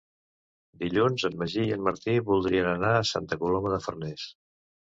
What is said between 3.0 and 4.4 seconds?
a Santa Coloma de Farners.